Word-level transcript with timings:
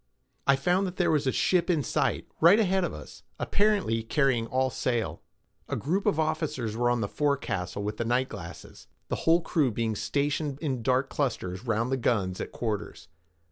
I 0.47 0.55
found 0.55 0.87
that 0.87 0.95
there 0.95 1.11
was 1.11 1.27
a 1.27 1.31
ship 1.31 1.69
in 1.69 1.83
sight, 1.83 2.25
right 2.39 2.59
ahead 2.59 2.83
of 2.83 2.91
us—apparently 2.91 4.01
carrying 4.01 4.47
all 4.47 4.71
sail. 4.71 5.21
A 5.69 5.75
group 5.75 6.07
of 6.07 6.19
officers 6.19 6.75
were 6.75 6.89
on 6.89 7.01
the 7.01 7.07
forecastle 7.07 7.83
with 7.83 7.99
night 8.03 8.27
glasses, 8.27 8.87
the 9.09 9.15
whole 9.29 9.41
crew 9.41 9.69
being 9.69 9.95
stationed 9.95 10.57
in 10.59 10.81
dark 10.81 11.09
clusters 11.11 11.67
round 11.67 11.91
the 11.91 11.97
guns 11.97 12.41
at 12.41 12.51
quarters. 12.51 13.09